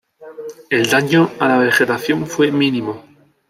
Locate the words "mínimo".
2.51-3.03